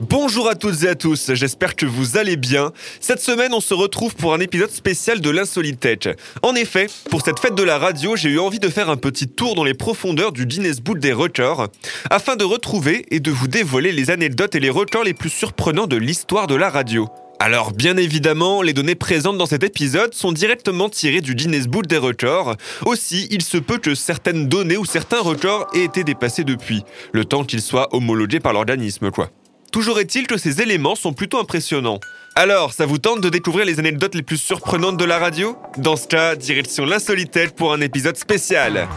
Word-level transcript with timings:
Bonjour 0.00 0.48
à 0.48 0.54
toutes 0.54 0.84
et 0.84 0.88
à 0.88 0.94
tous, 0.94 1.32
j'espère 1.34 1.74
que 1.74 1.84
vous 1.84 2.16
allez 2.18 2.36
bien. 2.36 2.72
Cette 3.00 3.20
semaine, 3.20 3.52
on 3.52 3.60
se 3.60 3.74
retrouve 3.74 4.14
pour 4.14 4.32
un 4.32 4.38
épisode 4.38 4.70
spécial 4.70 5.20
de 5.20 5.28
l'Insolitech. 5.28 6.10
En 6.42 6.54
effet, 6.54 6.86
pour 7.10 7.22
cette 7.22 7.40
fête 7.40 7.56
de 7.56 7.64
la 7.64 7.78
radio, 7.78 8.14
j'ai 8.14 8.28
eu 8.28 8.38
envie 8.38 8.60
de 8.60 8.68
faire 8.68 8.90
un 8.90 8.96
petit 8.96 9.26
tour 9.26 9.56
dans 9.56 9.64
les 9.64 9.74
profondeurs 9.74 10.30
du 10.30 10.46
Guinness 10.46 10.80
Book 10.80 11.00
des 11.00 11.12
records, 11.12 11.66
afin 12.10 12.36
de 12.36 12.44
retrouver 12.44 13.06
et 13.10 13.18
de 13.18 13.32
vous 13.32 13.48
dévoiler 13.48 13.90
les 13.90 14.10
anecdotes 14.10 14.54
et 14.54 14.60
les 14.60 14.70
records 14.70 15.02
les 15.02 15.14
plus 15.14 15.30
surprenants 15.30 15.88
de 15.88 15.96
l'histoire 15.96 16.46
de 16.46 16.54
la 16.54 16.70
radio. 16.70 17.08
Alors 17.40 17.72
bien 17.72 17.96
évidemment, 17.96 18.62
les 18.62 18.74
données 18.74 18.94
présentes 18.94 19.36
dans 19.36 19.46
cet 19.46 19.64
épisode 19.64 20.14
sont 20.14 20.30
directement 20.30 20.88
tirées 20.88 21.22
du 21.22 21.34
Guinness 21.34 21.66
Book 21.66 21.88
des 21.88 21.98
records. 21.98 22.54
Aussi, 22.86 23.26
il 23.32 23.42
se 23.42 23.58
peut 23.58 23.78
que 23.78 23.96
certaines 23.96 24.48
données 24.48 24.76
ou 24.76 24.84
certains 24.84 25.20
records 25.20 25.66
aient 25.74 25.84
été 25.84 26.04
dépassés 26.04 26.44
depuis, 26.44 26.84
le 27.12 27.24
temps 27.24 27.42
qu'ils 27.42 27.62
soient 27.62 27.92
homologués 27.92 28.40
par 28.40 28.52
l'organisme 28.52 29.10
quoi. 29.10 29.30
Toujours 29.72 30.00
est-il 30.00 30.26
que 30.26 30.38
ces 30.38 30.62
éléments 30.62 30.94
sont 30.94 31.12
plutôt 31.12 31.38
impressionnants. 31.38 32.00
Alors, 32.34 32.72
ça 32.72 32.86
vous 32.86 32.98
tente 32.98 33.20
de 33.20 33.28
découvrir 33.28 33.66
les 33.66 33.78
anecdotes 33.78 34.14
les 34.14 34.22
plus 34.22 34.38
surprenantes 34.38 34.96
de 34.96 35.04
la 35.04 35.18
radio? 35.18 35.56
Dans 35.76 35.96
ce 35.96 36.06
cas, 36.06 36.36
direction 36.36 36.86
l'insolitaire 36.86 37.52
pour 37.52 37.72
un 37.72 37.80
épisode 37.80 38.16
spécial. 38.16 38.88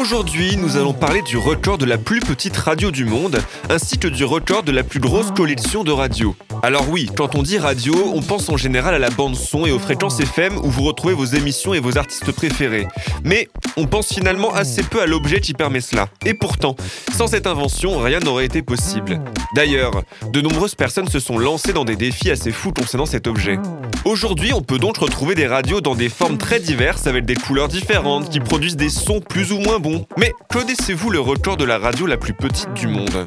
Aujourd'hui, 0.00 0.56
nous 0.56 0.76
allons 0.76 0.92
parler 0.92 1.22
du 1.22 1.36
record 1.36 1.78
de 1.78 1.84
la 1.84 1.98
plus 1.98 2.18
petite 2.18 2.56
radio 2.56 2.90
du 2.90 3.04
monde, 3.04 3.38
ainsi 3.70 3.96
que 3.96 4.08
du 4.08 4.24
record 4.24 4.64
de 4.64 4.72
la 4.72 4.82
plus 4.82 4.98
grosse 4.98 5.30
collection 5.30 5.84
de 5.84 5.92
radios. 5.92 6.34
Alors 6.62 6.88
oui, 6.90 7.08
quand 7.16 7.36
on 7.36 7.42
dit 7.42 7.58
radio, 7.58 7.94
on 8.12 8.20
pense 8.20 8.48
en 8.48 8.56
général 8.56 8.94
à 8.94 8.98
la 8.98 9.10
bande 9.10 9.36
son 9.36 9.66
et 9.66 9.70
aux 9.70 9.78
fréquences 9.78 10.18
FM 10.18 10.58
où 10.58 10.70
vous 10.70 10.82
retrouvez 10.82 11.14
vos 11.14 11.24
émissions 11.24 11.74
et 11.74 11.80
vos 11.80 11.96
artistes 11.96 12.32
préférés. 12.32 12.88
Mais 13.22 13.48
on 13.76 13.86
pense 13.86 14.08
finalement 14.08 14.52
assez 14.52 14.82
peu 14.82 15.00
à 15.00 15.06
l'objet 15.06 15.40
qui 15.40 15.52
permet 15.52 15.80
cela. 15.80 16.08
Et 16.26 16.34
pourtant, 16.34 16.74
sans 17.16 17.28
cette 17.28 17.46
invention, 17.46 17.98
rien 17.98 18.18
n'aurait 18.18 18.46
été 18.46 18.62
possible. 18.62 19.20
D'ailleurs, 19.54 20.02
de 20.28 20.40
nombreuses 20.40 20.74
personnes 20.74 21.08
se 21.08 21.20
sont 21.20 21.38
lancées 21.38 21.72
dans 21.72 21.84
des 21.84 21.96
défis 21.96 22.30
assez 22.30 22.50
fous 22.50 22.72
concernant 22.72 23.06
cet 23.06 23.28
objet. 23.28 23.58
Aujourd'hui, 24.04 24.52
on 24.52 24.60
peut 24.60 24.78
donc 24.78 24.98
retrouver 24.98 25.34
des 25.34 25.46
radios 25.46 25.80
dans 25.80 25.94
des 25.94 26.08
formes 26.08 26.36
très 26.36 26.60
diverses 26.60 27.06
avec 27.06 27.24
des 27.24 27.36
couleurs 27.36 27.68
différentes 27.68 28.28
qui 28.28 28.40
produisent 28.40 28.76
des 28.76 28.90
sons 28.90 29.20
plus 29.20 29.52
ou 29.52 29.58
moins 29.58 29.78
Mais 30.16 30.32
connaissez-vous 30.50 31.10
le 31.10 31.20
record 31.20 31.56
de 31.56 31.64
la 31.64 31.78
radio 31.78 32.06
la 32.06 32.16
plus 32.16 32.32
petite 32.32 32.72
du 32.74 32.86
monde? 32.86 33.26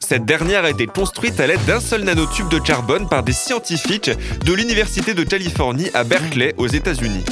Cette 0.00 0.26
dernière 0.26 0.64
a 0.64 0.70
été 0.70 0.86
construite 0.86 1.40
à 1.40 1.46
l'aide 1.46 1.64
d'un 1.66 1.80
seul 1.80 2.04
nanotube 2.04 2.48
de 2.50 2.58
carbone 2.58 3.08
par 3.08 3.22
des 3.22 3.32
scientifiques 3.32 4.10
de 4.44 4.52
l'Université 4.52 5.14
de 5.14 5.22
Californie 5.22 5.88
à 5.94 6.04
Berkeley 6.04 6.54
aux 6.58 6.66
États-Unis. 6.66 7.24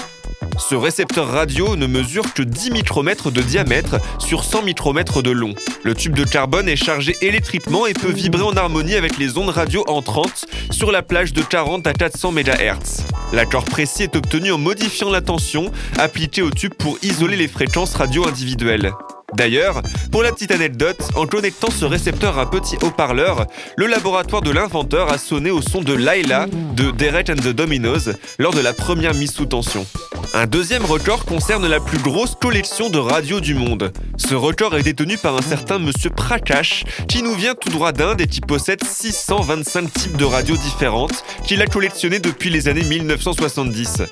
Ce 0.69 0.77
récepteur 0.77 1.27
radio 1.27 1.75
ne 1.75 1.87
mesure 1.87 2.33
que 2.33 2.43
10 2.43 2.71
micromètres 2.71 3.33
de 3.33 3.43
diamètre 3.43 3.97
sur 4.19 4.45
100 4.45 4.63
micromètres 4.63 5.21
de 5.21 5.31
long. 5.31 5.55
Le 5.83 5.93
tube 5.95 6.15
de 6.15 6.25
carbone 6.25 6.69
est 6.69 6.77
chargé 6.77 7.17
électriquement 7.21 7.87
et 7.87 7.93
peut 7.93 8.13
vibrer 8.13 8.43
en 8.43 8.57
harmonie 8.57 8.95
avec 8.95 9.19
les 9.19 9.37
ondes 9.37 9.51
radio 9.51 9.85
entrantes 9.89 10.47
sur 10.71 10.93
la 10.93 11.03
plage 11.03 11.33
de 11.33 11.43
40 11.43 11.87
à 11.87 11.93
400 11.93 12.33
MHz. 12.33 13.05
L'accord 13.33 13.65
précis 13.65 14.05
est 14.05 14.17
obtenu 14.17 14.53
en 14.53 14.59
modifiant 14.59 15.11
la 15.11 15.21
tension 15.21 15.71
appliquée 15.99 16.43
au 16.43 16.51
tube 16.51 16.75
pour 16.75 16.97
isoler 17.03 17.37
les 17.37 17.49
fréquences 17.49 17.95
radio 17.95 18.27
individuelles. 18.27 18.93
D'ailleurs, 19.35 19.83
pour 20.11 20.23
la 20.23 20.31
petite 20.31 20.53
anecdote, 20.53 21.03
en 21.17 21.27
connectant 21.27 21.71
ce 21.71 21.85
récepteur 21.85 22.39
à 22.39 22.49
petit 22.49 22.77
haut-parleur, 22.83 23.47
le 23.77 23.87
laboratoire 23.87 24.43
de 24.43 24.51
l'inventeur 24.51 25.11
a 25.13 25.19
sonné 25.19 25.51
au 25.51 25.61
son 25.61 25.81
de 25.81 25.93
Laila 25.93 26.47
de 26.77 26.93
Derek 26.93 27.31
and 27.31 27.43
the 27.43 27.49
Dominos 27.49 28.11
lors 28.39 28.55
de 28.55 28.61
la 28.61 28.73
première 28.73 29.15
mise 29.15 29.33
sous 29.33 29.47
tension. 29.47 29.87
Un 30.35 30.47
deuxième 30.47 30.87
record 30.87 31.27
concerne 31.27 31.67
la 31.67 31.79
plus 31.79 31.99
grosse 31.99 32.35
collection 32.35 32.89
de 32.89 32.99
radios 32.99 33.41
du 33.41 33.55
monde. 33.55 33.93
Ce 34.17 34.35
record 34.35 34.75
est 34.77 34.83
détenu 34.83 35.19
par 35.19 35.37
un 35.37 35.43
certain 35.43 35.79
monsieur 35.79 36.09
Prakash, 36.09 36.85
qui 37.07 37.23
nous 37.23 37.35
vient 37.35 37.55
tout 37.55 37.69
droit 37.69 37.93
d'Inde 37.93 38.23
et 38.23 38.27
qui 38.27 38.41
possède 38.41 38.83
625 38.83 39.93
types 39.93 40.17
de 40.17 40.25
radios 40.25 40.57
différentes 40.57 41.23
qu'il 41.47 41.61
a 41.61 41.67
collectionnées 41.67 42.19
depuis 42.19 42.49
les 42.49 42.69
années 42.69 42.85
1970. 42.85 44.05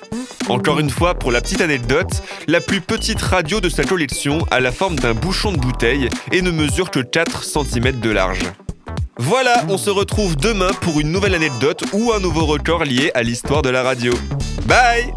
Encore 0.50 0.78
une 0.78 0.90
fois, 0.90 1.14
pour 1.14 1.32
la 1.32 1.40
petite 1.40 1.62
anecdote, 1.62 2.22
la 2.48 2.60
plus 2.60 2.82
petite 2.82 3.22
radio 3.22 3.62
de 3.62 3.70
sa 3.70 3.84
collection 3.84 4.46
a 4.50 4.60
la 4.60 4.72
forme 4.72 4.96
d'un 4.96 5.14
bouchon 5.14 5.52
de 5.52 5.58
bouteille 5.58 6.10
et 6.32 6.42
ne 6.42 6.50
mesure 6.50 6.90
que 6.90 7.00
4 7.00 7.44
cm 7.44 7.98
de 7.98 8.10
large. 8.10 8.44
Voilà, 9.16 9.64
on 9.70 9.78
se 9.78 9.90
retrouve 9.90 10.36
demain 10.36 10.72
pour 10.82 11.00
une 11.00 11.12
nouvelle 11.12 11.34
anecdote 11.34 11.84
ou 11.94 12.12
un 12.12 12.20
nouveau 12.20 12.44
record 12.44 12.84
lié 12.84 13.10
à 13.14 13.22
l'histoire 13.22 13.62
de 13.62 13.70
la 13.70 13.82
radio. 13.82 14.12
Bye 14.66 15.14